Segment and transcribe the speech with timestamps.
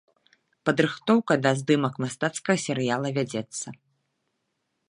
[0.69, 3.67] Падрыхтоўка да здымак мастацкага серыяла вядзецца.